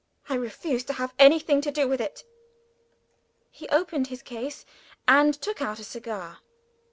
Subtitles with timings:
[0.29, 2.23] I refuse to have anything to do with it."
[3.51, 4.65] He opened his case,
[5.07, 6.39] and took out a cigar.